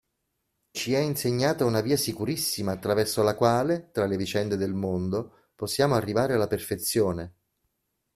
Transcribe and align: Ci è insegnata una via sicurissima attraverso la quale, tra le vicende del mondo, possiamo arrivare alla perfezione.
Ci 0.71 0.93
è 0.95 0.97
insegnata 0.97 1.63
una 1.63 1.79
via 1.79 1.95
sicurissima 1.95 2.71
attraverso 2.71 3.21
la 3.21 3.35
quale, 3.35 3.91
tra 3.91 4.07
le 4.07 4.17
vicende 4.17 4.55
del 4.57 4.73
mondo, 4.73 5.49
possiamo 5.55 5.93
arrivare 5.93 6.33
alla 6.33 6.47
perfezione. 6.47 7.33